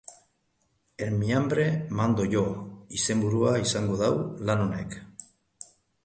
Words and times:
En 1.07 1.17
mi 1.19 1.31
hambre 1.39 1.65
mando 1.99 2.23
yo 2.35 2.41
izenburua 2.99 3.51
izango 3.65 3.99
du 3.99 4.09
lan 4.51 4.65
honek. 4.65 4.97